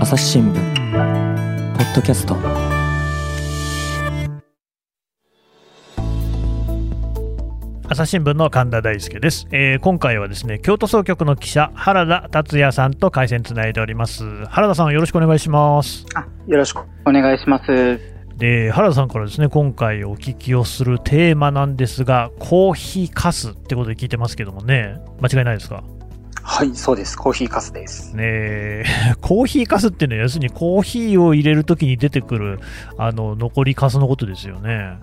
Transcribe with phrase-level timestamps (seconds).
[0.00, 0.54] 朝日新聞
[1.76, 2.34] ポッドキャスト。
[7.88, 14.46] 朝日新聞の神田大輔です、えー今回はですね京都総局の記者原田達也さんと回線つないでおります。
[14.46, 16.06] 原田さんよろしくお願いします。
[16.14, 18.00] あよろしくお願いします。
[18.36, 25.84] で原田さんからですね今回お聞きをするテーマなんですがコーヒーかすってことで聞いてますけどもね間違いないですか？
[26.52, 27.16] はい、そうです。
[27.16, 28.16] コーヒーカスです。
[28.16, 28.84] ねえ
[29.22, 32.58] コーヒーかすっていうのは要するにコーヒーを入れるときに出てくる
[32.98, 34.98] あの残りかすのことですよね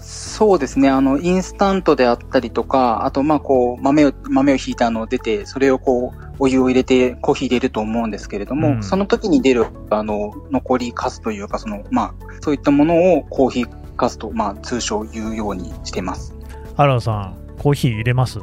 [0.00, 0.88] そうですね。
[0.88, 16.34] あの、インスタントであったりとか、あと、まあ、こう、豆を、豆をひいたのを出て、それをこう、お湯を入れてコーヒー入れると思うんですけれども、うんその時に出る、あの、残りカスというか、その、まあ、そういったものをコーヒーカスと、まあ、通称言うようにしてます。
[16.78, 18.38] 原田さんコーヒー入れます？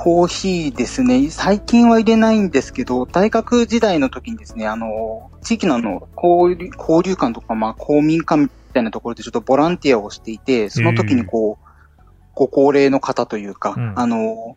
[0.00, 12.02] コーヒーですね、最近は入れないんですけど、大学時代の時にですね、あの、地域のあの、交流交流館とか、まあ、公民館みたいなところでちょっとボランティアをしていて、その時にこう、
[12.36, 13.92] ご高齢の方というか、うん。
[13.98, 14.56] あの、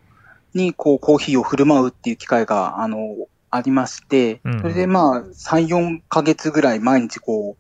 [0.54, 3.00] に、こう、コーヒーを振る舞うっていう機会が、あの、
[3.50, 4.60] ありまして、うん。
[4.62, 7.58] それでまあ、3、4ヶ月ぐらい毎日こ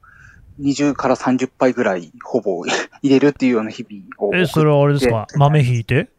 [0.59, 2.63] う、20から30杯ぐらい、ほぼ
[3.01, 4.35] 入れるっていうような日々を。
[4.35, 5.25] えそれはあれですか？
[5.35, 6.09] 豆ひいて？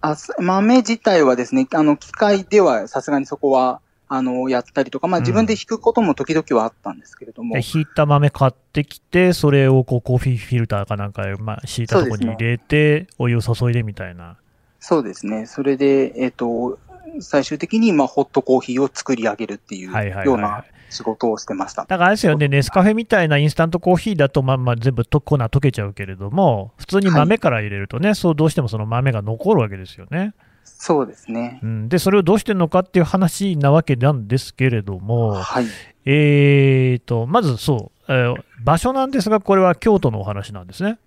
[0.00, 14.36] あす豆自体はですね、あの、機械ではさすがにそこは、あの、やったりとか、まあうん自分で引くことも時々はあったんですけれども、でひいた豆買ってきて、それをこうコーヒーフィルターかなんかで、まあ、敷いたところに入れて、お湯を注いでみたいな。
[14.80, 15.46] そうですね。
[15.46, 16.78] それで、えっ、と、
[17.20, 19.90] 最終的に、まあ、ホットコーヒーを作り上げるっていう
[20.24, 20.77] ようなはい。
[20.90, 21.82] 仕事をしてました。
[21.82, 30.34] だからあれですよね、ネスカフェみたいなインスタントコーヒーだと、まあまあ、全部と粉溶けちゃうけれども、普通に豆から入れるとね、そうどうしてもその豆が残るわけですよね。
[30.64, 31.60] そうですね。
[31.62, 35.66] うん、で、それをどうしてるのかっていう話なわけなんですけれども、はい。
[36.04, 40.98] えーと、まずそう、えー場所なんですが、これは京都のお話なんですね。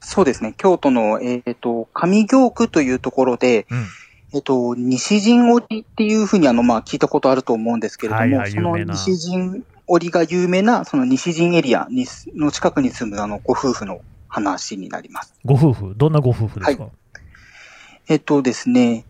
[0.00, 0.54] そうですね。
[0.56, 3.86] 京都の、えっ、と、上京区というところで、うん。
[4.34, 15.34] えっ、と、西陣織っていうふうに、あの、まあ、聞いたことあると思うんですけれども、はいはいその西陣織が有名な、その西陣エリアにの近くに住む、あの、ご夫婦の話になります。
[15.44, 16.88] ご夫婦、どんなご夫婦ですか、
[18.08, 19.04] えっ、とですね、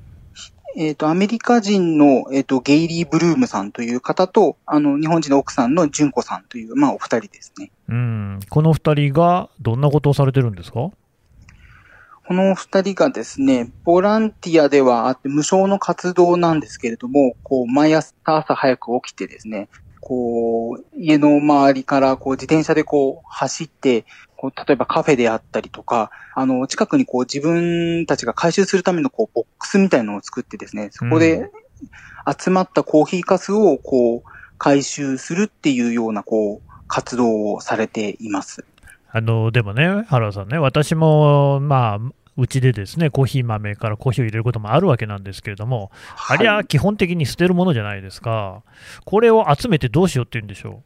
[0.76, 7.70] えっ、と、アメリカ人の、えっ、と、ゲイリー・ブルームさんという方と、あの、日本人の奥さんの純子さんという、まあ、お二人ですね。
[7.88, 10.90] うん、この二人がどんなことをされてるんですか？
[12.26, 19.68] この二人がですね、ボランティアではあって無償の活動なんですけれども、こう、毎朝朝早く起きてですね、
[20.00, 31.52] こう、家の周りからこう自転車でこう走って、こう例えばカフェであったりとか、あの、近くにこう自分たちが回収するためのこうボックスみたいなのを作ってですね、そこで
[32.38, 38.64] 集まったコーヒーかすをこう回収するっていうようなこう活動をされています。
[39.16, 45.90] あのでもね、原田さんね、私も、まあ、うちでですね、コーヒー豆からコーヒーを入れることもあるわけなんですけれども、
[46.28, 48.62] ありゃはい基本的に捨てるものじゃないですか。
[49.06, 50.82] これを集めてどうしようって言うんでしょ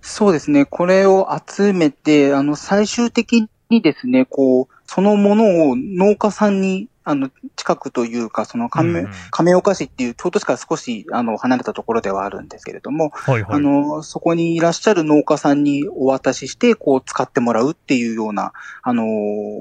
[0.00, 0.64] そうですね。
[0.64, 13.30] これを集めて、あの、最終的にですね、こう、そのものを農家さんに、あの、近くというか、その亀、うん亀岡市っていう京都市から少し、あの、離れたところではあるんですけれども、う。
[13.30, 13.56] はいはい。
[13.56, 18.52] あの、そこにいらっしゃる農家さんにお渡しして、こう、使ってもらうっていうような、
[18.82, 19.04] あの、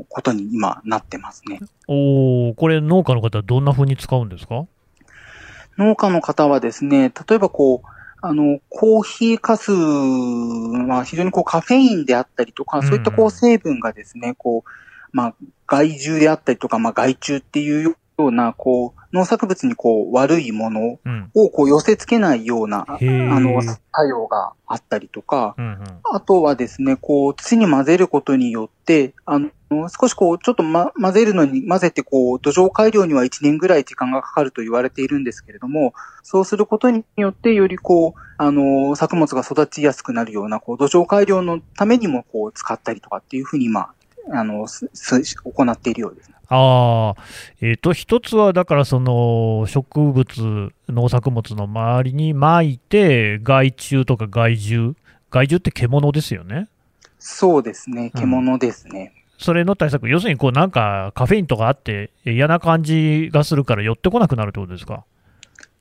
[0.09, 1.62] ことに今なってますね。
[1.88, 4.66] おーこれ、農家の方はどんな風に使うんですか？
[5.78, 7.88] 農家の方はですね、例えばこう、
[8.19, 14.69] あの、コーヒーかすは非常にこうカフェインであったりとか、そういったこうん成分がですね、こう、
[15.14, 15.35] まあ、
[15.67, 21.31] 害獣であったりとか、まあ、害虫っていうような、こう、農作物にこう、悪いものうん。
[21.33, 25.78] をこう寄せ付けないような、あへーの、作用があったりとか、うんうん。
[26.03, 29.50] あとはですね、こう、土に混ぜることによって、あの、
[29.89, 35.93] 少しこう、ちょっと、ま、混ぜるのに、混ぜてこう、土壌改良には1年ぐらい時間がかかると言われているんですけれども、
[36.23, 43.93] そうすることによって、よりこう、あの、作物が育ちやすくなるような、こう、土壌改良のためにも、こう、使ったりとかっていうふうに、今、
[44.32, 46.32] あの、行っているようです。
[46.50, 47.22] ああ、
[47.62, 54.96] えっ、と、一つはだからその植物、農作物の周りに撒いて、害虫とか害獣、
[55.29, 56.70] 害獣って獣ですよね。
[57.20, 59.14] そうですね、うん獣ですね。
[59.38, 65.03] それの対策、要するにこうなんかカフェインとかあって嫌な感じがするから寄ってこなくなるってことですか？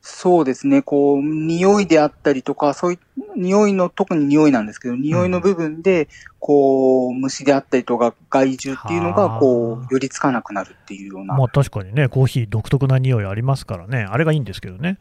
[0.02, 2.98] そうですね、こう、匂いであったりとか、そういう、
[3.36, 11.34] 匂いの、特に匂いなんですけど、匂いの部分で、こう、虫であったりとか、害虫っていうのが、こはあう、寄りつかなくなるっていうような。
[11.34, 14.98] まあ確かにね、コーヒー独特な匂いありますからね、あれがいいんですけどね。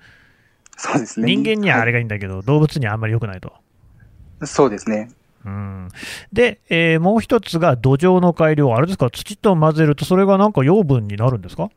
[0.77, 1.27] そうですね。
[1.27, 3.53] 人間にはあれが、がいいんだけど、動物にはあんまり良くないと。
[4.43, 5.09] そうですね。
[5.45, 5.89] うん、
[6.33, 11.69] で、えーもう一つが土壌の改良、あれですか、土と混ぜると、それがなんか養分になるんですか？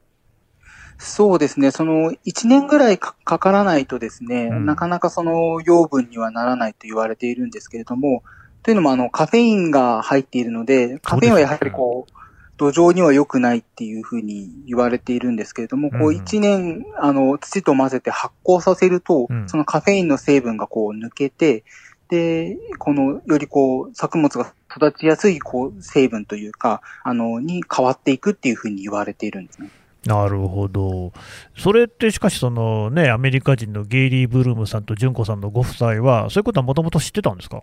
[0.99, 1.71] そうですね。
[1.71, 8.23] その、1年ぐらいかかからないとですね、うんなかなかその養分にはならないと言われているんですけれども、
[8.65, 12.13] というのもあの、カフェインが入っているので、カフェインはやはりこう、
[12.57, 21.63] 土壌には良くないっていうふうに言われているんですけれども、こうんううん1年、あの、土と混ぜて発酵させると、うんそのカフェインの成分がこう抜けて、
[22.09, 29.69] で、この、よりこう、作物が育ちやすい、こう、成分というか、あの、に変わっていくっていうふうに言われているんですね。
[30.07, 31.13] なるほど。
[31.57, 37.63] それってしかし、そのね、アメリカ人のゲイリー・ブルームさんと純子さんのご夫妻は、そういうことはもともと知ってたんですか？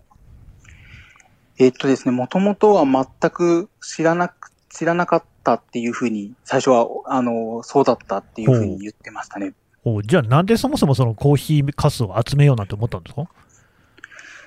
[1.58, 9.54] えっとですね、もともとは全く知らなく、知らなかったっていうふうに、最初は、あの、そうだったっていうふうに言ってましたね。
[9.82, 13.24] おじゃあ、なんでそもそもそのコーヒーかすを集めようなんて思ったんですか？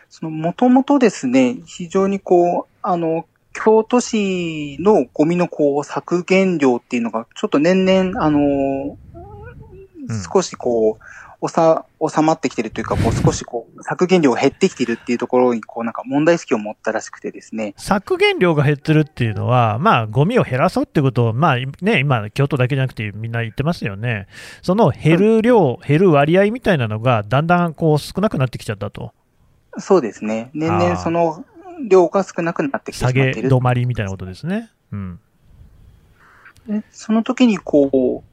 [0.10, 9.10] その、もともとですね、非常にこう、あの、京都市のゴミのこう、削減量っていうのが、ちょっと年々、あの、うん
[10.34, 11.04] 少しこう、
[11.42, 17.74] おさ、収まってきてるというか、こう少しこう、削減量が減ってきてるっていうところに、こうなんか問題意識を持ったらしくてですね。
[17.78, 24.28] 削減量が減ってるっていうのは、まあ、ゴミを減らそうってことを、まあね、今、京都だけじゃなくてみんな言ってますよね。
[24.62, 29.13] その減る量、減る割合みたいなのが、だんだんこう少なくなってきちゃったと。
[29.78, 30.50] そうですね。
[30.54, 31.45] 年々その
[31.88, 33.50] 量が少なくなってきてしま下げっている。
[33.50, 34.70] 止まりみたいなことですね。
[34.92, 35.20] うん。
[36.68, 38.30] でその時にこう、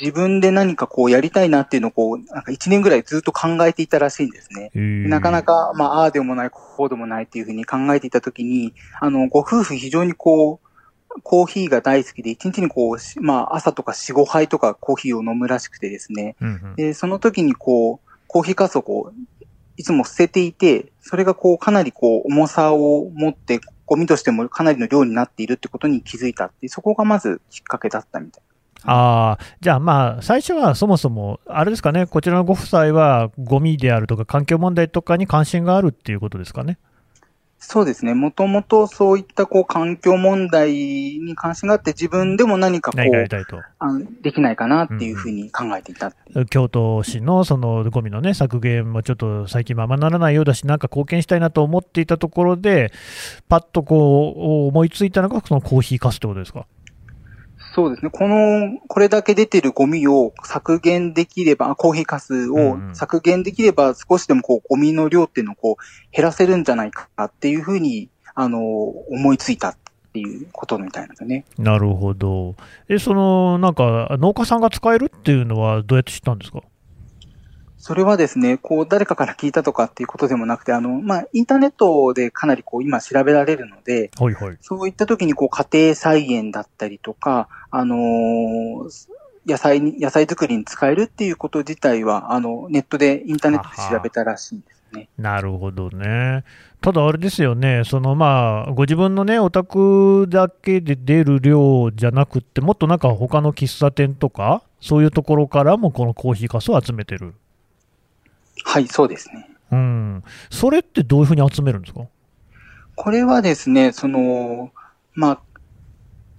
[0.00, 4.70] 自分で何かこうやりたいなっていうのをこう、なんか一年ぐらいずっと考えていたらしいんですね。
[4.74, 5.50] なかなか。
[5.50, 10.70] か、まあ、ああでもない、こうでもないっていうふうに考えていた時に、あの、ご夫婦非常にこう、
[11.22, 16.36] コーヒーが大好きで、一日にこう、しまあ、朝とか4、5杯とかコーヒーを飲むらしくてですね。
[16.40, 19.39] うんうんで、その時にこう、コーヒーかすをこう、
[19.80, 28.42] いつも捨てていて、それがこう、かなりこう、重さを持って、ゴミとしてもかなりの量になっているってことに気づいたって、そこがまずきっかけだったみたい。
[28.84, 36.78] ああ、じゃあまあ、最初はそもそも、あれですかね、こちらのご夫妻は、ゴミであるとか、環境問題とかに関心があるっていうことですかね。
[37.62, 38.14] そうですね。
[38.14, 43.00] もともとそういったこう、環境問題に関心があって、自分でも何かこう。
[43.78, 52.92] あのできないかなっていうふうに考えていたう京都市のそのゴミのね、削減もちょっと最近ままならないようだし、なんか貢献したいなと思っていたところで、
[53.48, 56.66] パッとこう思いついたのが、そのコーヒーかすってことですか？
[57.74, 58.10] そうですね。
[58.10, 62.54] この、これだけ出てるゴミを削減できれば、あコーヒーかすを
[62.94, 69.76] 削減できれば、少しでもこう、ゴミの量っていうのをこう、減らせるんじゃないかっていうふうに、あの、思いついたっ
[70.12, 71.44] ていうことみたいなんですよね。
[71.58, 72.56] なるほど。
[72.88, 76.60] え、そのなんか、農家さんが使えるっていうのは、どうやって知ったんですか？
[77.80, 84.58] それはですね、こう、誰かから聞いたとかっていうことでもなくて、あの、まあ、インターネットでかなりこう、今調べられるので、はいはい。
[84.60, 89.08] そういった時にこう家庭菜園だったりとか、あのー
[89.46, 95.08] 野菜に、野菜作りに使えるっていうこと自体は、あの、ネットで、インターネットで調べたらしいんですね。
[95.16, 96.44] なるほどね。
[96.82, 107.34] ただあれですよね、そのまあ、ご自分のね、お宅だけで出る量じゃなくって、もっとなんか他の喫茶店とか、そういうところからもこのコーヒーかすを集めてる。
[108.64, 109.48] はい、そうですね。
[109.72, 110.24] うん。
[110.50, 112.00] それってどういうふうに集めるんですか？
[112.96, 114.70] これはですね、その、
[115.14, 115.40] まあ、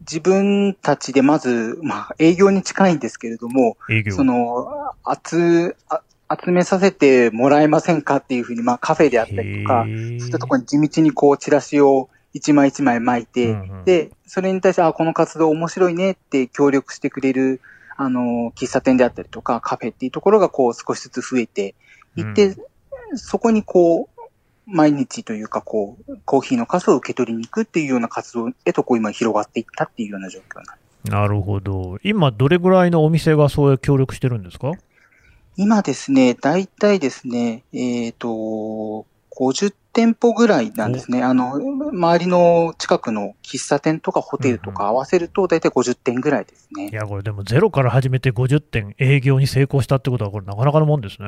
[0.01, 4.15] 自分たちでまず、まあ、営業に近いんですけれども、営業。
[4.15, 4.93] その、
[5.25, 6.01] 集、あ
[6.43, 17.59] 集めさせてもらえませんかっていうふうに、まあ、カフェであったりとか、そういったところに地道にこう、チラシを一枚一枚巻いて、うんうんで、それに対して、あ、この活動面白いねって協力してくれる、
[17.97, 21.75] あの、喫茶店であったりとか、カフェっていうところがこう、少しずつ増えて
[22.15, 22.55] いって、
[23.15, 24.21] そこにこう、
[24.67, 30.71] 毎日というか、こう、コーヒーのカスを受け取りに行くっていうような活動へと、こう、今広がっていったっていうような状況なんで
[31.05, 31.11] す。
[31.11, 31.97] なるほど。
[32.03, 34.71] 今、どれぐらいのお店がそういう協力してるんですか？
[35.57, 41.23] 今ですね、大体ですね、えっ、と、50店舗ぐらいなんですね。
[41.23, 41.55] あの、
[41.91, 46.89] 周りの近くの喫茶店とかホテルとか合わせると、大体50店ぐらいですね。
[46.89, 51.27] いや、これでもゼロから始めて50点営業に成功したってことは、これなかなかのもんですね。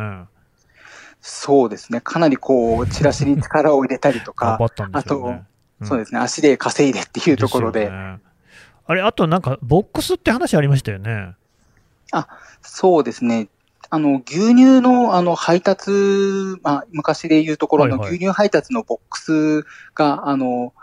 [1.26, 2.02] そうですね。
[2.02, 5.46] かなりこう、チラシに力を入れたりとか、頑張ったんでしょうね。
[5.82, 6.20] んそうですね。
[6.20, 7.86] 足で稼いでっていうところで。
[7.88, 8.20] すよね
[8.86, 11.36] あれ、あとなんか、ボックスって話ありましたよね。
[12.62, 13.48] そうですね。
[13.90, 15.92] あの、牛乳の、あの、配達、
[16.62, 19.66] まあ、昔で言うところのはいはい牛乳配達のボックス
[19.96, 20.74] が、あの、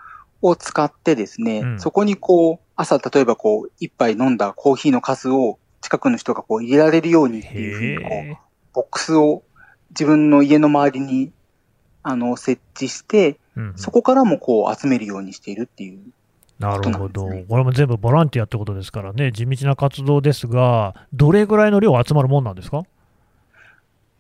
[0.40, 8.50] を使ってですね、うんそこにこう、朝、例えばこう、一杯飲んだコーヒーのカスを近くの人がこう入れられるようにっていうふうにこう。
[8.72, 9.42] ボックスを
[9.90, 11.32] 自分の家の周りに、
[12.02, 15.98] あの、設置して、うんうんそこからもこう集めるようにしているっていう。
[16.58, 22.82] なるほど、これも全部ボランティアってことですからね、地道な活動ですが、どれぐらいの量集まるもんなんですか？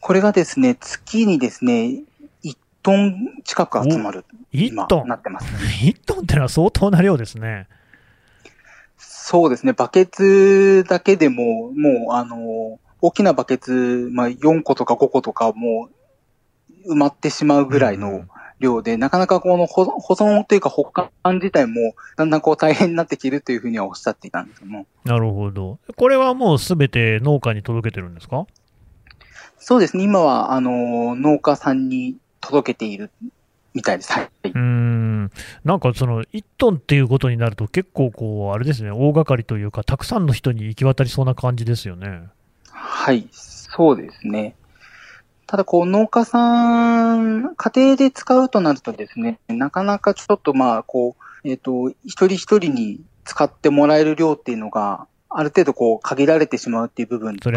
[0.00, 2.02] これがですね、月にですね、
[2.44, 4.24] 1トン近く集まる。
[4.52, 5.08] 1今トン？
[5.08, 5.58] なってますね。
[5.84, 7.66] 1トンってのは相当な量ですね。
[8.98, 15.88] そうですね、バケツだけでも、もう、あの、大きなバケツ、まあ、4個とか5個とかも
[16.86, 18.28] う埋まってしまうぐらいのうん
[18.60, 24.86] 量で、なかなかこの保存というか保管自体もだんだんこう大変になってきてるというふうにはおっしゃっていたんですけども。
[25.04, 25.78] なるほど。
[25.96, 28.44] これはもうすべて農家に届けてるんですか？
[29.58, 33.10] そうですね、今は、あの、農家さんに届けている
[33.72, 34.12] みたいです。
[34.12, 34.30] はい。
[34.44, 35.30] うーん、
[35.64, 42.24] なんかその1トンっていうことになると、結構こう、あれですね、大掛かりというか、たくさんの人に行き渡りそうな感じですよね。
[42.82, 44.56] はい、そうですね。
[45.46, 57.50] ただ、こう、農家さん、家庭で使うとなるとですね、なかなかちょっとまあ、こう、えっ、と、一人一人に使ってもらえる量っていうのが、ある程度こう、限られてしまうっていう部分と。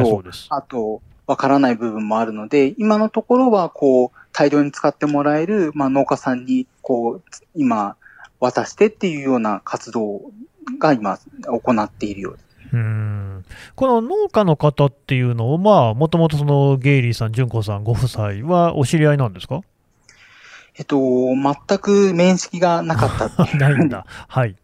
[0.49, 7.23] あと、わからない部分もあるので、今のところは、こう、大量に使ってもらえる、まあ、農家さんに、こう、
[7.55, 7.95] 今、
[8.41, 10.31] 渡してっていうような活動
[10.79, 12.52] が今、行っているようです。
[12.73, 13.45] うーん。
[13.75, 19.61] この農家の方っていうのを、まあ、もともとそのゲイリーさん、純子さんご夫妻はお知り合いなんですか？
[20.75, 24.05] えっと、全く面識がなかったっないんだ。
[24.27, 24.55] はい。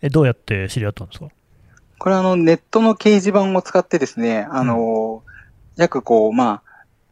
[0.00, 1.28] え、どうやって知り合ったんですか？
[1.98, 5.22] これはあの、ネットの掲示板を使ってですね、あの、
[5.76, 6.67] 約こう、まあ、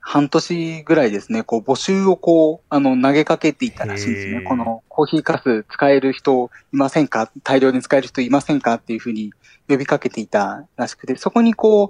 [0.08, 4.42] 半年ぐらいですね、こう、募集をこう、あの、投げかけていたらしいんですね。
[4.42, 7.28] この、コーヒーかす使える人いませんか？
[7.42, 8.74] 大量に使える人いませんか？
[8.74, 9.32] っていうふうに
[9.68, 11.88] 呼びかけていたらしくて、そこにこう、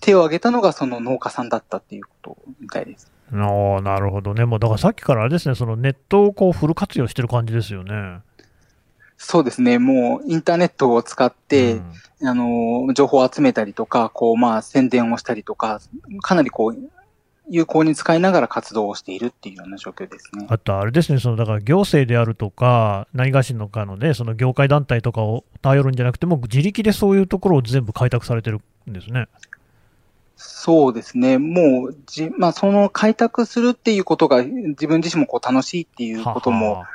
[0.00, 3.12] 手を挙げたのがその農家さんだったっていうことみたいです。
[3.30, 4.46] ああ、なるほどね。
[4.46, 8.20] もうだからさっきからあれですね、そのネットをこうフル活用してる感じですよね。
[9.18, 11.92] そうですね、もう、インターネットを使って、うん
[12.26, 15.82] あの、情報を集めたりとか、こう、まあ、宣伝をしたりとか、
[16.22, 16.90] かなりこう、
[17.50, 20.46] 有効に使いながら活動をしているっていうような状況ですね。
[20.48, 29.26] あとあれですね、そのだから行政であるとか、何がしのかのね、その業界団体とかを頼るんじゃなくても、自力でそういうところを全部開拓されてるんですね。
[30.36, 31.38] そうですね。
[31.38, 36.88] もう、じ、まあ、その開拓するっていうことが自分自身もこう楽しいっていうこともはは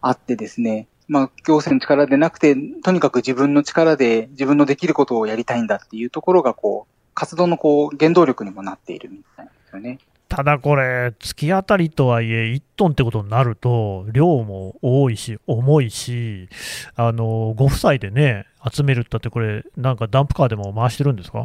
[0.00, 0.86] あってですね。
[1.08, 9.98] まあ、行政の力でなくて、とにかく自分の力で自分のできることをやりたいんだっていうところが、こう、活動のこう、原動力にもなっているみたいなよね。
[10.28, 16.48] ただこれ、月当たりとはいえ、1トンってことになると、量も多いし、重いし、
[16.96, 21.44] あのご夫妻でね、集めるったって、これ、なんかダンプカーでも回してるんですか？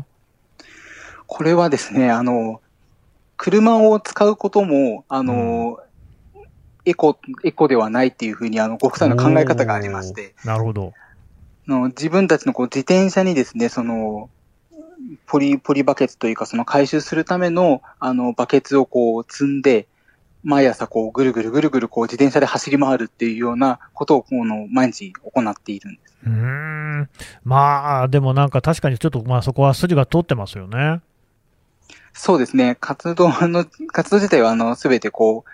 [1.28, 2.62] これはですね、あの、
[3.38, 5.80] 車を使うことも、あの、
[6.86, 10.94] エコ、エコではないっていうふうに、あの、ご夫妻の考え方がありまして、なるほど。
[11.68, 14.32] あの自分たちのこう自転車にですね、その、
[15.26, 19.88] ポリ、ポリバケツというか、その回収するための、あの、バケツをこう積んで、
[20.44, 26.18] 毎朝こう、ぐるぐるぐるぐるこう、自転車で走り回るっていうようなことを、この、毎日行っているんです。
[26.26, 27.10] うーん、
[27.44, 31.02] まあ、でもなんか確かにちょっと、まあそこは筋が通ってますよね。
[32.14, 32.78] そうですね。
[32.80, 35.50] 活動の、活動自体は、あの、すべてこう、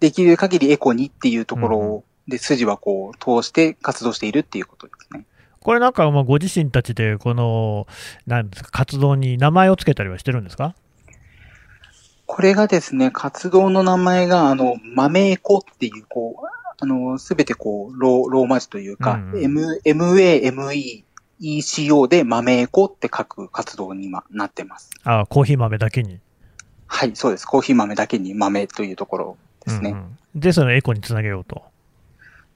[0.00, 5.24] できる限りエコにっていうところで、筋はこう、通して活動しているっていうことですね。
[5.62, 7.86] これなんか、まあご自身たちで、この、
[8.26, 10.74] なんですか、活動に名前をつけたりはしてるんですか？
[12.26, 16.46] これがですね、活動の名前が、あの、豆エコっていう、こう、
[16.78, 21.04] あの、すべてこう、ロー、ローマ字というか、うんうん M、MAME、
[21.40, 24.90] ECO で豆エコって書く活動に今なってます。
[25.04, 26.20] あコーヒー豆だけに。
[26.86, 27.46] はい、そうです。
[27.46, 29.90] コーヒー豆だけに豆というところですね。
[29.90, 31.64] うんうんで、そのエコにつなげようと。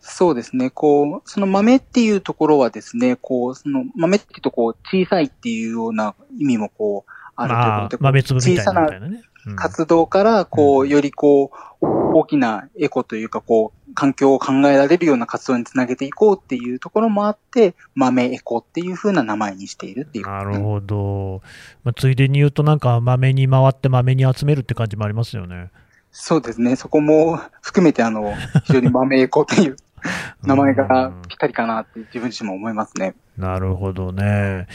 [0.06, 0.68] そうですね。
[0.68, 9.18] こう、その豆っていうところはですね、こう、その豆っていうとこう、小さいっていうような意味もこう、あるというまあことで、、豆粒みたい小さななみたいな
[9.56, 21.40] 活動から、こう、よりこう、大きなエコというか、こう、環境を考えられるような活動につなげていこうっていうところもあって、豆エコっていう風な名前にしているっていう、なるほど。
[21.82, 25.70] まあ、ついでに言うと、なんか豆に回って豆に集めるって感じもありますよね。
[26.16, 26.76] そうですね。
[26.76, 28.34] そこも含めて、あの、
[28.66, 29.76] 非常に豆エコっていう
[30.44, 33.14] 名前がうんぴったりかなって自分自身も思いますね。
[33.36, 34.66] なるほどね。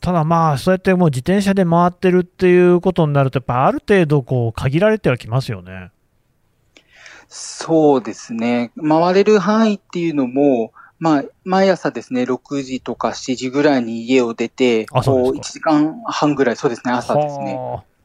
[0.00, 5.90] ただまあ、そうやってもう自転車で回ってるっていうことになると、やっぱある程度こう限られてはきますよね。
[7.28, 8.70] そうですね。
[8.80, 17.54] 回れる範囲っていうのも、まあ、毎朝ですね、6時とか7時ぐらいに家を出て、あそうこう、1です時間半ぐらい、そうですね、朝ですね。
[17.54, 17.96] はあ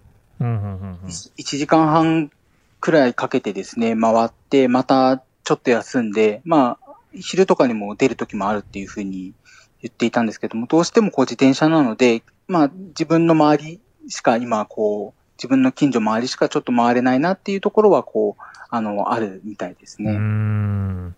[0.41, 2.31] うんうんうんうん1時間半
[2.79, 9.33] くらいかけてですね、回って、またちょっと休んで、まあ、昼とかにも出る時もあるっていうふうに
[9.81, 20.13] 言っていたんですけども、どうしてもこう自転車なので、まあ、自分の周りしか今、こう、自分の近所周りしかちょっと回れないなっていうところは、こう、あの、あるみたいですね。
[20.13, 21.15] ん。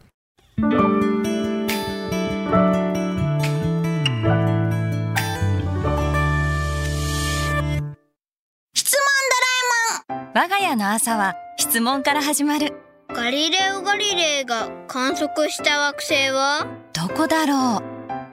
[8.74, 9.14] 質問
[10.36, 12.83] 我が家の朝は質問から始まる
[13.16, 16.68] ガリレオ・ガリレイが観測した惑星は？
[16.94, 17.84] どこだろう？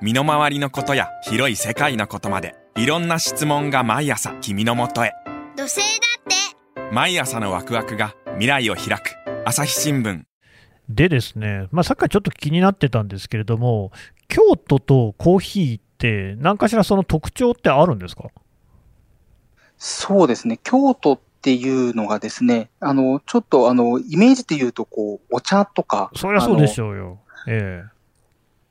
[0.02, 5.12] 身の回りのことや広い世界のことまでいろんな質問が毎朝君のもとへ。
[5.54, 5.84] 土星だ
[6.18, 6.94] って。
[6.94, 9.16] 毎朝のワクワクが未来を開く。
[9.44, 10.22] 朝日新聞。
[10.88, 13.92] でですね、まあ、さっきからちょっと気になってたんですけれども、
[14.28, 18.30] 京都とコーヒーって、何かしらその特徴ってあるんですか？
[19.76, 20.58] そうですね。
[20.62, 27.18] 京都っていうのがですね、あの、ちょっとあの、イメージで言うと、こう、お茶とか、そりゃそうでしょうよ。
[27.48, 28.00] ええ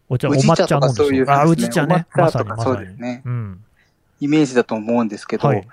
[0.07, 2.05] お茶、お抹茶とかそういうあ、感じ茶ね。
[2.15, 2.63] まお抹茶。
[2.63, 3.63] そうですねうん。
[4.19, 5.67] イメージだと思うんですけど、はい。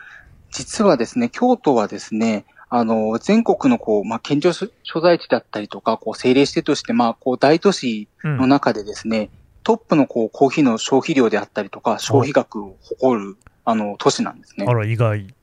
[0.51, 9.29] 実はですね、京都はですね、あの、全国のこう、まあ、県庁所所在地だったりとか、こう、政令指定として、まあ、こう、大都市うんの中でですね、
[9.65, 14.73] トップのこう、コーヒーの消費量であったりとか、消費額を誇る、あの、都市なんですねあ。
[14.73, 15.35] ら、意外。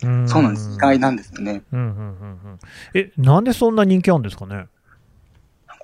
[0.00, 0.70] そうなんです。
[0.74, 1.62] 意外なんですよね。
[1.72, 2.04] うんうんうんう
[2.54, 2.58] ん。
[2.94, 4.66] え、なんでそんな人気あるんですかね？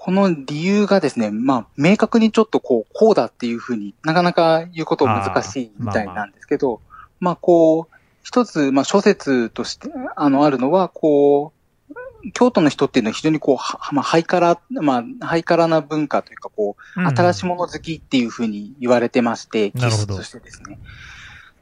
[0.03, 6.81] この理由がですね、まあ、明確にちょっとこう、こうだっていうふうになかなか言うこと難しいみたいなんですけど、
[7.21, 20.79] まあ、こう、一つ、まあ、諸説として、あの、あるのは、こう、京都の人っていうのは非常にこう、はまあ、ハイカラ、まあ、ハイカラな文化というか、こう、新しいもの好きっていうふうに言われてまして、気質としてですね。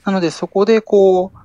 [0.04, 1.38] なので、そこでこう、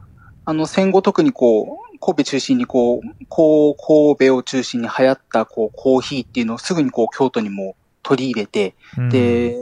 [0.45, 9.56] あの、戦後特にこう、神戸中心にこう、こう、神戸を中心に流行ったこう、コーヒーっていうのをすぐにこう、京都にも取り入れて、うんで、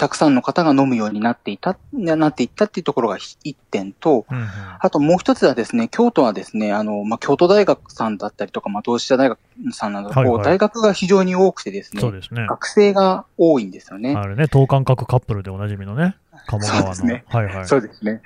[0.00, 4.48] たくさんの方が飲むようになっていた、なっていったっていうところが一点と、うんうん
[4.82, 9.38] あともう一つはですね、京都はですね、あの、まあ、京都大学さんだったりとか、まあ、同志社大学
[9.72, 12.46] さんなど、はいはいこう、大学が非常に多くてですね、そうですね。
[12.46, 14.14] 学生が多いんですよね。
[14.16, 16.82] あれね、等間隔カップルでおなじみのね、鴨川の。
[16.82, 17.66] そうですねはいはい。
[17.66, 18.22] そうですね。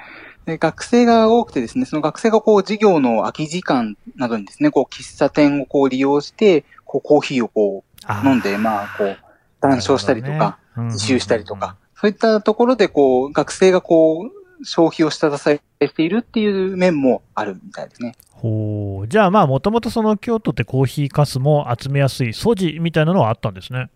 [0.46, 9.16] で、学生が多くてですね、その学生がこう、授業の空き時間などにですね、こう、喫茶店をこう、利用して、こう、コーヒーをこあう、飲んで、まあ、こう、
[9.60, 18.14] 談笑したりとか、自習したりとか、うそういったところで、こう、学生がこう、消費を下支えしているっていう面もあるみたいですね。
[18.30, 19.08] ほう。
[19.08, 23.90] じゃあまあ、もともとその京都ってコーヒーかすも集めやすい素地みたいなのはあったんですね。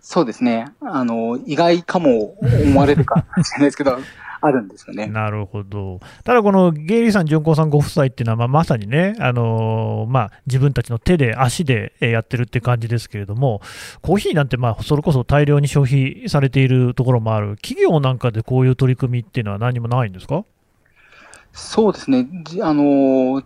[0.00, 0.72] そうですね。
[0.80, 3.98] あの、意外かも思われるかもしれないですけど、
[4.40, 5.06] あるんですよね。
[5.06, 6.00] なるほど。
[6.24, 13.60] ただこのゲイリーさん、純子さんご夫妻っていうのは、まあ、まさにね、あのーまあ、自分たちの手で、足でえーやってるって感じですけれども、
[14.02, 20.44] コーヒーなんて、まあ、それこそ大量に消費されているところもある、企業なんかでこういう取り組みっていうのは何もないんですか？
[21.52, 22.28] そうですね。
[22.44, 23.42] じあの、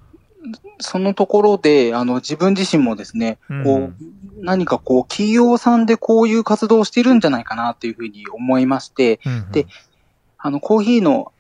[0.79, 3.95] そのところで、あの、自分自身もですね、うんこう、
[4.43, 9.67] 何かこう、企業さんでこういう活動をしているんじゃないかなっていうふうに思いまして、うんうんで
[10.47, 11.33] あの、コーヒーの、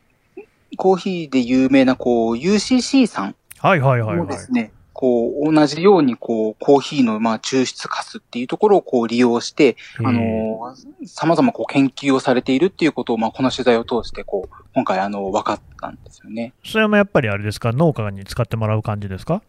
[0.78, 4.50] コーヒーで有名な、こう、UCC さんはいはいはいはいもです。
[4.50, 16.54] ね、こう、同じように、こう、コーヒーの、まあ、抽出カスっていうところを、こう、利用して、あの、様々、こう、研究をされているっていうことを、まあ、この取材を通して、こう、今回、あの、分かったんですよね。
[16.64, 19.42] それもやっぱりあれですか、農家に使ってもらう感じですか？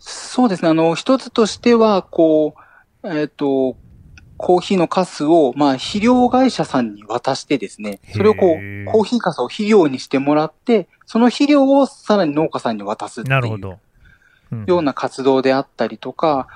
[0.00, 0.70] そうですね。
[0.70, 2.56] あの、一つとしては、こ
[3.04, 3.76] う、えっ、と、
[4.42, 13.78] コーヒーのカスを、まあ、肥料会社さんに渡してですね、それをこう、コーヒーカスを肥料にしてもらって、その肥料をさらに農家さんに渡すっていう
[14.66, 16.48] ような活動であったりとか、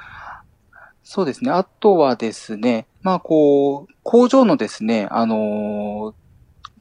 [1.03, 1.51] そうですね。
[1.51, 6.15] あとはですね、まあ、こう、工場のですね、あのー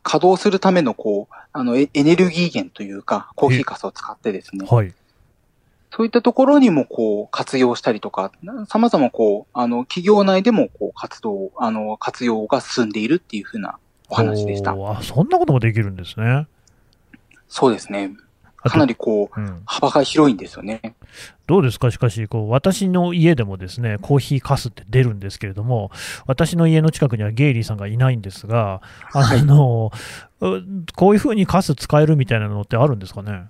[0.06, 4.94] 稼働するための、こう、あの、エエネルギー源というか、コーヒーカスを使ってですね、はい。
[5.96, 8.32] そういったところにもこう活用したりとか、
[8.68, 13.78] 様々こう、あの、企業内でもこう活動、あの、活用が進んでいるっていうふうな
[14.10, 14.72] お話でした。
[14.72, 16.48] あ、そんなこともできるんですね。
[17.48, 18.12] そうですね。
[18.58, 20.96] かなりこう、うん、幅が広いんですよね。
[21.46, 25.92] どうですか、しかしこう、私の家でもですねコーヒーかすって出るんですけれども、
[26.26, 28.82] 私の家の近くにはゲイリーさんがいないんですが、
[29.14, 29.92] あの
[30.40, 30.62] う
[30.96, 33.44] こういうふうにかす使えるみたいなのってあるんですかね？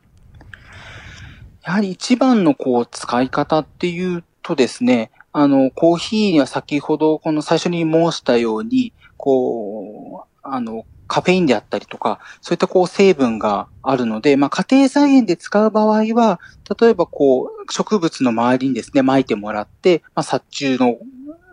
[1.66, 16.40] やはり一番のこう、使い方っていうとですね、あの、コーヒーには先ほどこの最初に申したように、こう、あの、カフェインであったりとか、そういったこう成分があるので、まあ家庭菜園で使う場合は、
[16.80, 20.98] 例えばこう植物の周りにですね、巻いてもらって、まあ殺虫の、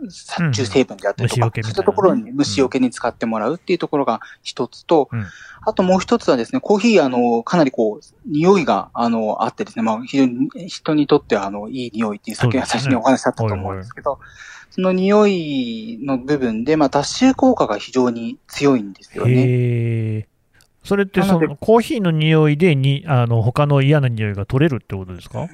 [0.09, 5.27] 殺虫成分であったりとか、うんそういったところに虫除けに使ってもらうっていうところが一つと、うん。
[5.63, 12.93] あともう一つはですね、コーヒー、あの、かなりこう、匂いが、あの、あってですね、まあ、非常に人にとっては、あの、いい匂いっていう先がそうですね。
[12.93, 14.19] 最初にお話しあったと思うんですけど、
[14.71, 20.29] その匂いの部分で、まあ、脱臭効果が非常に強いんですよね。
[20.83, 25.47] それってそのコーヒーの匂いでにあの他の嫌な匂いが取れるってことですか？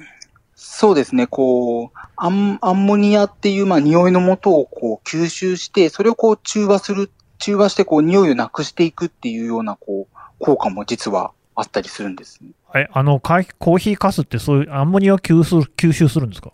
[0.59, 12.49] そうですね、こう、アンアンモニアっていう、まあ、匂いの元をこう吸収して、それをこう中和する、中和してこう匂いをなくしていくっていうようなこう、効果も実はあったりするんですね。
[12.75, 16.51] えあのカコーヒーかすってそういうアンモニアを吸収吸収するんですか？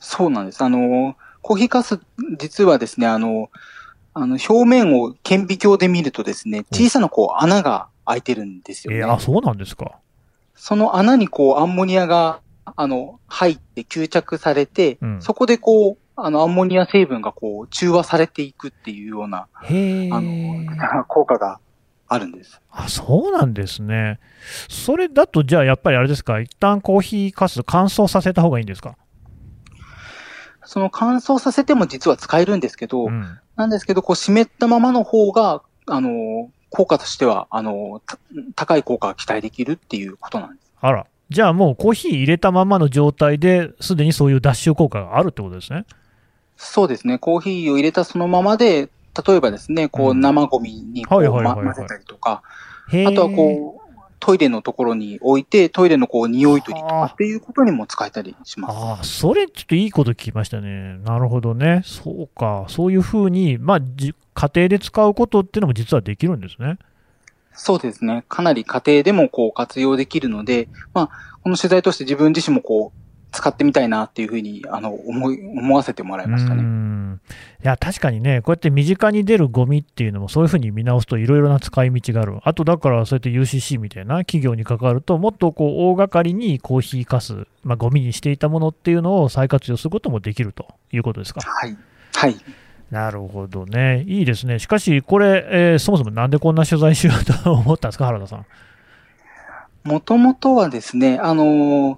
[0.00, 0.62] そうなんです。
[0.62, 2.00] あの、コーヒーカス、
[2.38, 3.50] 実はですね、あの、
[4.12, 8.98] あの、表面を顕微鏡で見るとですね、小さなこう穴が開いてるんですよね。
[8.98, 9.92] えーあそうなんですか
[10.56, 15.22] その穴にこうアンモニアが、あの、入って吸着されて、うん。
[15.22, 20.30] そこでこう、あの、アンモニア成分がこう、中和されていくっていうような、あの、
[21.08, 21.58] 効果が
[22.06, 22.60] あるんです。
[22.70, 24.20] あそうなんですね。
[24.68, 26.40] それだとじゃあやっぱりあれですか？
[26.40, 28.96] 一旦コーヒーかす乾燥させた方がいいんですか？
[30.64, 33.38] その乾燥させても実は使えるんですけど、うん。
[33.56, 38.18] なんですけど、こう湿ったままの方が、あの、効果としては、あの、た
[38.56, 40.72] 高い効果が期待できるっていうことなんです。
[40.80, 45.86] あらじゃあもうコーヒー入れたままの状態ですでにそういう脱臭効果があるってことですね
[46.56, 47.18] そうですね。
[47.18, 48.88] コーヒーを入れたそのままで、
[49.26, 52.42] 例えばですね、こううん生ゴミに混ぜたりとか、
[53.06, 58.76] あとはこう、トイレのところに置いて、トイレのこう、匂い取りとはあかっていうことにも使えたりします。
[58.76, 60.98] ああ、それちょっといいこと聞きましたね。
[61.04, 61.82] なるほどね。
[61.84, 62.64] そうか。
[62.68, 66.78] そういうふうに、まあ、じ家庭で使うことっていうのも実はできるんですね。
[67.54, 68.24] そうですね。
[68.28, 72.98] かなり家庭でもこう活用できるので、まあ、この取材として自分自身もこう、
[73.36, 76.62] 使ってみたいなっていうふうに、あの、思い、思わせてもらいましたうね。
[76.62, 77.20] ん
[77.64, 82.38] いや、確かにね、こうやって身近に出るゴミっていうのも、そういうふうに見直すといろいろな使い道がある。
[82.44, 91.40] あと、だから、そうやって UCC みたいな企業に関わると、もっとこう、大掛かりにコーヒーかす、まあ、ゴミにしていたものっていうのを再活用することもできるということですか？
[91.40, 91.76] はい。
[92.14, 92.36] はい。
[92.90, 94.04] なるほどね。
[94.06, 94.58] いいですね。
[94.58, 98.46] しかし、これ、えーそもそもなんでこんな取材しようと思ったんですか、 原田さん。
[99.84, 101.96] もともとはですね、あのー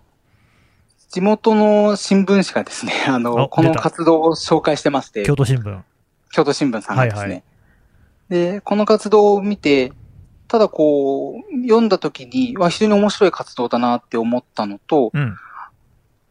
[1.09, 5.81] 地元の新聞社がですね、 あの、あ出たこの活動を紹介してまして、京都新聞。
[6.33, 7.21] 京都新聞さんがですね。
[7.21, 7.43] はいはい
[8.29, 9.93] で、この活動を見て、
[10.49, 15.37] ただこう、読んだ時に、わ、非常に面白い活動だなって思ったのと、うん。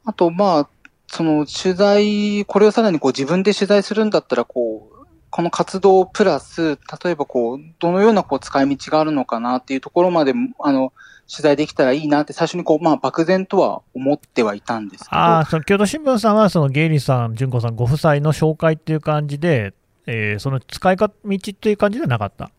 [0.05, 0.69] あと、まあ、
[1.07, 10.93] その取材、これをさらにこう自分で取材するんだったら、こう、この活動プラス、例えばこう、どのようなこう使い道があるのかなっていうところまで、あの、
[11.29, 19.73] 取材できたらいいなって最初にこう、まあ、漠然とは思ってはいたんですけど、ああ、その京都新聞さんは、そのゲイリーさん、純子さんご夫妻の紹介っていう感じで、
[20.07, 22.51] えーその使い方道っていう感じではなかった。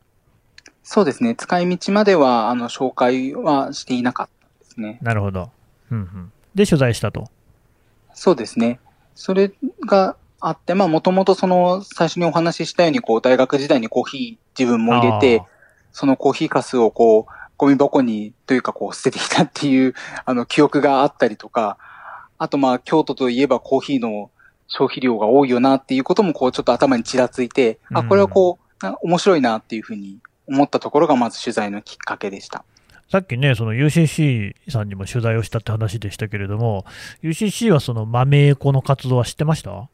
[0.83, 4.99] そうですね、使い道までは、あの、紹介はしていなかったですね。
[5.01, 5.51] なるほど。
[5.91, 6.33] うんうん。
[6.55, 7.29] で、取材したと。
[8.17, 8.81] そうですね。
[9.15, 9.53] それ
[9.87, 15.45] があって、まあ、もともとその、最初にお話ししたように、こう、大学時代にコーヒー自分も入れて、
[15.93, 21.79] そのコーヒーかすをこう、ゴミ箱に、というかこう、捨ててきたっていう、あの、記憶があったりとか、
[22.39, 24.31] あとまあ、京都といえばコーヒーの
[24.67, 32.65] 消費量が多いよなっていうことも、こう、ちょっと頭にちらついて、あ、これはこう、な面白いなっていうふうに思ったところが、まず取材のきっかけでした。
[33.11, 36.85] さっきね、その UCC さんにも取材をしたって話でしたけれども、
[37.23, 39.89] UCC はその豆エコの活動は知ってました？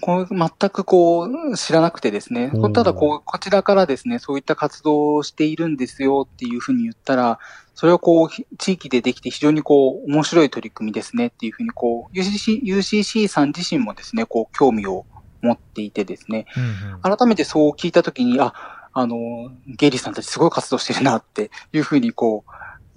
[0.00, 2.50] こう全くこう、知らなくてですね。
[2.72, 7.38] ただこう、こちらからですね、そういった活動をしているんですよっていうふうに言ったら、
[7.74, 15.04] それをこう、ひ地域でできて非常にこう、面白い取り組みですねっていうふうにこう、UCC, UCC さん自身もですね、こう、興味を
[15.42, 17.00] 持っていてですね、うんうん。
[17.16, 22.50] 改めてそう聞いたときに、あ、あの、ゲイリーさんたちすごい活動してるなっていうふうにこう、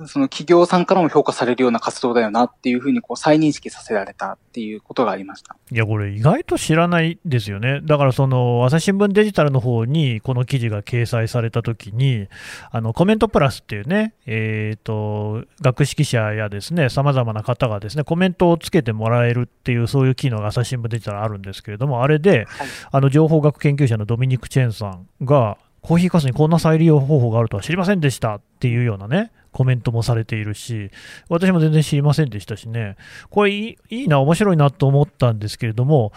[0.08, 5.56] その企業さんからも評価されるような活動だよなっていうふうにこう再認識させられたっていうことがありました。
[5.72, 7.80] いや、これ意外と知らないですよね。
[7.82, 12.28] だからその、朝日新聞デジタルの方にこの記事が掲載されたときに、
[12.72, 30.90] あの、コメントプラスっていうね、えっ、と、学識者やですね、様々な方がですね、コメントをつけてもらえるっていう、そういう機能が朝日新聞デジタルあるんですけれども、あれで、はいあの、情報学研究者のドミニク・チェンさんが、コーヒーかすにこんな再利用方法があるとは知りませんでしたっていうようなね、コメントもされているし、
[31.30, 32.98] 私も全然知りませんでしたしね、
[33.30, 36.12] これいいいいな、面白いなと思ったんですけれども、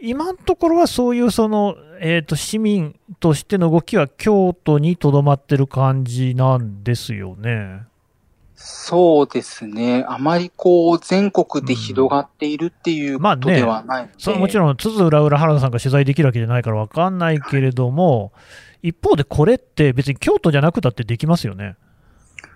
[0.00, 7.86] 今のところはそういうその、えーと、市民としての動きは京都にとどまってる感じなんですよね。
[8.54, 10.04] そうですね。
[10.08, 18.32] あまりこう、全国で広がっているっていうことではないので、それもちろん、つづ裏裏原田さんが取材できるわけじゃないから分かんないけれども、
[18.86, 21.76] 一方でこれって別に京都じゃなくたってできますよね。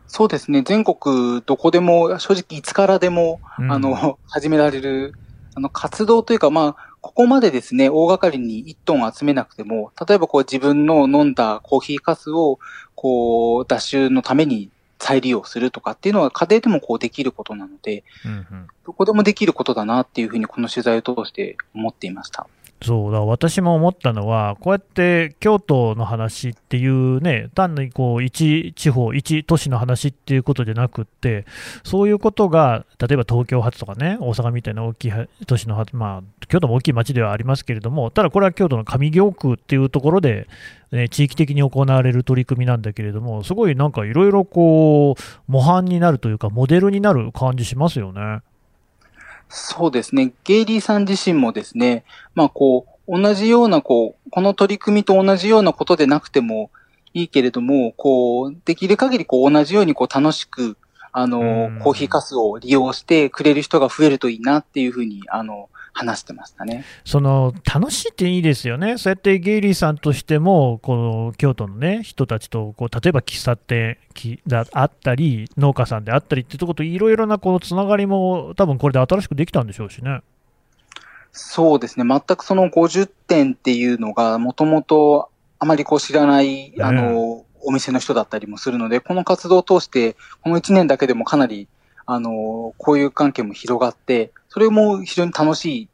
[0.06, 0.62] そうですね。
[0.62, 5.14] 全国どこでも、正直いつからでも、うんあの、 始められる、
[5.54, 12.58] あの、活動というか、まあ、ここまでですね、大掛かりに1トン集めなくても、例えばこう自分の飲んだコーヒーかすを、
[12.94, 22.48] こう、脱臭のために再利用するとかっていうのは家庭でもこうできることなので、うんうんどこでもできることだなっていうふうにこの取材を通して思っていました。
[22.82, 31.44] そうだ私も思ったのは、こうやって京都の話っていうね、単にこう一地方、一都市の話っていうことじゃなくって、
[31.84, 35.12] そういうことが、例えば東京発とかね、大阪みたいな大きい
[35.46, 40.48] 都市の発、まあ、京都も大きい町ではありますけれども、ただこれは京都の上京区っていうところで、
[40.90, 48.40] ね、地域的に行われる取り組みなんだけれども、すごいなんかいろいろこう、模範になるというか、モデルになる感じしますよね。
[49.50, 50.32] そうですね。
[50.44, 56.70] ゲイリーさん自身もですね、まあこう、同じようなこう、この取り組みと同じようなことでなくても
[57.14, 60.76] いいけれども、こう、できる限りこう同じようにこう楽しく、
[61.12, 61.42] あのう
[61.78, 65.68] ん、コーヒーかすを利用してくれる人が増えるといいなっていうふうに、あの、
[66.00, 66.84] 話してましたね。
[67.04, 73.98] その楽しいっていいですよね、そうやってゲイリーさんとしても、この京都の、ね、人たちとこう、例えば喫茶店
[74.46, 80.22] があったり、農家さんであったりっていうところと、いろいろなこうつながりも、多分これで新しくできたんでしょうしね。
[81.32, 82.04] そうですね。
[82.08, 91.68] 全くその50点っていうのが、もともとあまりこう知らない、あの、お店の人だったりもするので、この活動を通して、この1年だけでもかなり、
[92.06, 95.88] あの、交友関係も広がって、それも非常に楽しい、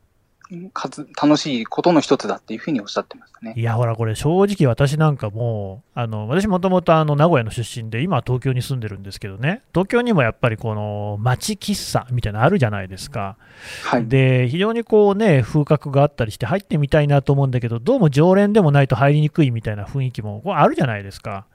[0.72, 3.54] かつ、楽しいことの一つだっていうふうにおっしゃってましたね。
[3.56, 13.36] いや、ほら、これ、正直私なんかもう、あの私もともとあの名古屋の出身で、今は東京に住んでるんですけどね、東京にもやっぱりこの町喫茶みたいなのあるじゃないですか。
[13.84, 14.06] はい。
[14.06, 21.46] で、非常にこうね、風格があったりして、入ってみたいなと思うんだけど、どうも常連でもないと入りにくいみたいな雰囲気もこうあるじゃないですか。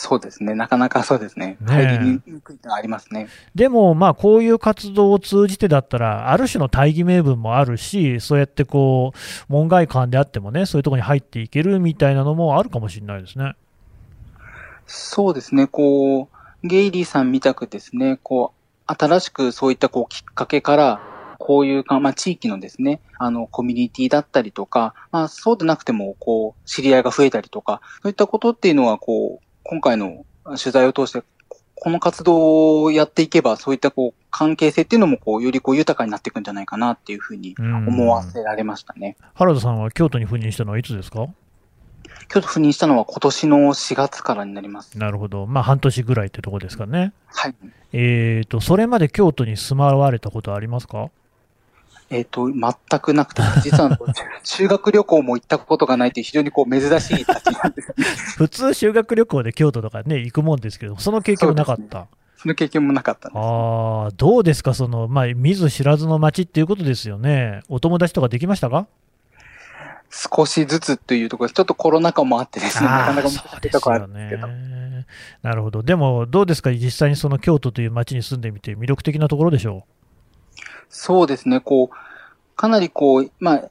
[0.00, 0.54] そうですね。
[0.54, 1.58] なかなかそうですね。
[1.66, 1.98] 入り
[2.32, 3.28] にくいのはありますね。
[3.54, 13.56] でも、まあ、こういう活動を通じてだったら、ある種の大義名分もあるし、そうやってこう、門外漢であってもね、そういうところに入っていけるみたいなのもあるかもしれないですね。
[14.86, 15.66] そうですね。
[15.66, 18.54] こう、ゲイリーさんみたくですね、こ
[18.88, 21.00] う、新しくそういったこうきっかけから、
[21.38, 31.22] こういうか、まあ、地域のですね、あの、コミュニティだったりとか、まあ、そうでなくても、こう、知り合いが増えたりとか、そういったことっていうのは、こう、今回の取材を通して、
[31.82, 39.16] この活動をやっていけば、そういったこう、関係性っていうのも、こう、よりこう、豊かになっていくんじゃないかなっていうふうにうん思わせられましたね。
[39.34, 41.28] 原田さんは京都に赴任したのはいつですか？
[42.28, 44.98] 京都赴任したのは今年の4月からになります。
[44.98, 45.46] なるほど。
[45.46, 47.12] まあ、半年ぐらいってとこですかね。
[47.26, 47.54] はい。
[47.92, 51.10] えーと、それまで京都に住まわれたことありますか？
[52.10, 53.96] えっ、と、全くなくて、実は
[54.42, 58.36] 修 学旅行も行ったことがないという非常にこう珍しい立ちなんです。
[58.36, 62.08] 普通、修学旅行で京都とかね、行くもんですけど、その経験もなかった。
[62.36, 63.40] その経験もなかったんです。
[63.40, 67.62] ああ、どうですか、その、まあ、見ず知らずの街っていうことですよね。
[67.68, 68.86] お友達とかできましたか？
[70.10, 74.48] 少しずつというところで、ちょっとコロナ禍もあってですね、なかなか難しいところあよるんですけど。
[74.48, 75.06] ね。
[75.42, 75.84] なるほど。
[75.84, 79.84] でも、どうですか、実際にその京都という街に住んでみて、魅力的なところでしょ
[80.90, 81.96] そうですね、こう、
[82.56, 83.70] かなりこう、まあ、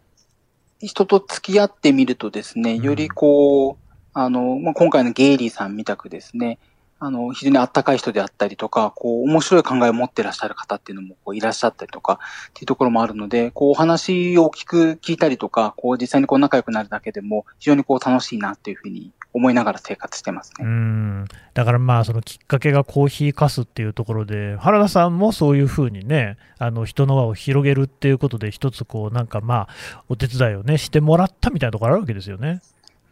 [0.80, 2.82] 人と付き合ってみるとですね、うん。
[2.82, 3.78] よりこう、
[4.14, 6.58] あの、まあ、今回のゲイリーさんみたくですね、
[6.98, 20.64] あの、非常にあったかい人であったりとか、こう、面白い考えを持ってらっしゃる方っていうのもこういらっしゃったりとか、っていうところもあるので、こう、お話を聞く、聞いたりとか、こう、実際にこう仲良くなるだけでも、非常にこう、楽しいなっていうふうに思いながら生活してますう。
[20.64, 20.72] うね。
[20.72, 21.26] ん。
[21.54, 32.62] だからまあ、そのきっかけがコーヒーかすっていうところで、原田さんもそういうふうにね、あの、人の輪を広げるっていうことで、一つこう、なんかまあ、お手伝いをね、してもらったみたいなところあるわけですよね。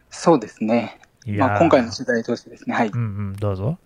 [0.09, 0.99] そうですね。
[1.27, 2.87] まあ、今回の取材を通してですね、はい。
[2.87, 3.77] うんうん、どうぞ。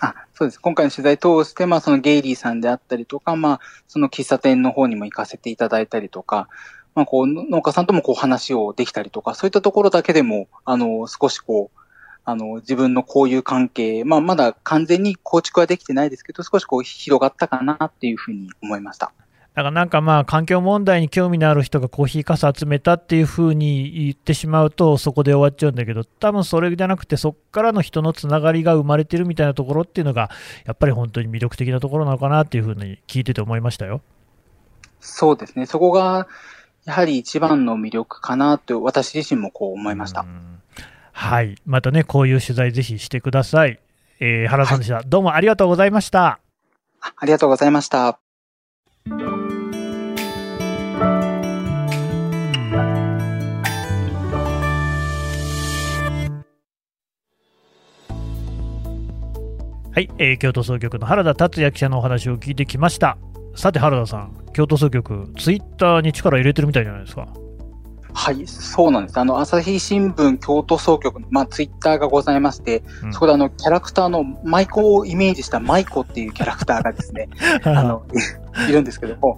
[0.00, 0.58] あ、そうです。
[0.58, 6.48] 今回の取材通して、まあ、そのゲイリーさんであったりとか、まあ、その喫茶店の方にも行かせていただいたりとか、
[6.94, 11.80] まあ、こう、農家さんともこう話をできたりとか、そういったところだけでも、あの、少しこう、
[12.24, 19.12] あの、自分の交友関係、まあ、まだ完全に構築はできてないですけど、少しこう、広がったかなっていうふうに思いました。
[19.54, 30.28] だからなんかまあ環境問題に興味のある人がコーヒーかす集めたっていうふうに言ってしまうとそこで終わっちゃうんだけど多分それじゃなくてそこからの人のつながりが生まれてるみたいなところっていうのが
[30.64, 34.00] やっぱり本当に魅力的なところなのかなっていうふうに聞いてて思いましたよ。
[34.98, 35.66] そうですね。
[35.66, 36.26] そこが、
[36.84, 40.26] やはり一番の魅力かなと、私自身もこう思いました。
[41.12, 41.56] はい。
[41.64, 43.80] またね、こういう取材ぜひしてください。
[44.20, 46.40] えー、原田さんでした、はい、どうもありがとうございました。
[47.00, 48.18] ありがとうございました。
[59.94, 63.16] はい、えー、京都総局の原田達也記者のお話を聞いてきました。
[63.54, 67.28] さて原田さん、京都総局、ツイッターに力入れてるみたいじゃないですか。
[68.16, 69.18] はい、そうなんです。
[69.18, 77.28] あの、朝日新聞京都総局の、まあ、ツイッターがございまして、うん、そこであの、キャラクターの舞妓をイメージした舞妓っていうキャラクターがですね、
[77.64, 78.06] あの、
[78.68, 79.36] いるんですけども、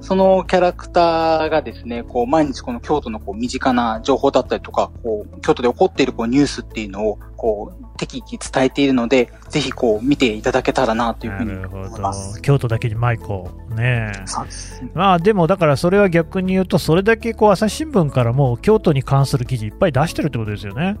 [0.00, 12.40] そのキャラクターがですね、こう、毎日この京都のこう、身近な情報だったりとか、こう、京都で起こっているこう、ニュースっていうのを、こう、適宜伝えているので、ぜひこう、見ていただけたらなというふうに思います。
[12.40, 13.74] 京都だけに舞妓。
[13.74, 14.82] ねそうです。
[14.94, 20.96] まあでもだからそれは逆に言うと、それだけこう、朝日新聞からも京都に関する記事いっぱい出してるってことですよね。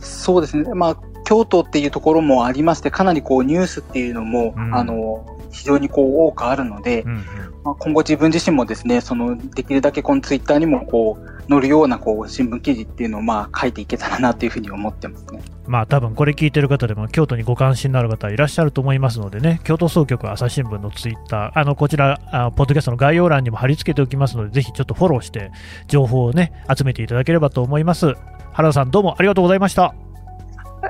[0.00, 0.64] そうですね。
[0.74, 7.18] まあ、京都っていうところもありまして、かなりこう、ニュースっていうのも、うん、あの、非常にこう、多くあるので、うんうん
[7.64, 15.42] まあ、今後自分自身もですね、その、できるだけこのツイッターにもこう、載るようなこう、新聞記事っていうのをまあ、書いていけたらなというふうに思ってますね。
[15.66, 25.50] まあ多分これ聞いてる方でも京都にご関心のある方いらっしゃると思いますのでね、京都総局朝日新聞のツイッター、あの、こちら、あポッドキャストの概要欄にも貼り付けておきますので、ぜひちょっとフォローして、
[25.88, 28.14] 情報をね、集めていただければと思います。
[28.52, 29.94] 原田さんどうもありがとうございました。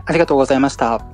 [0.04, 1.13] ありがとうございました。